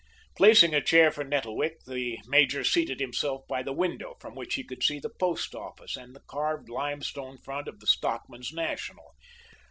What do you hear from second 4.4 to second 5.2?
he could see the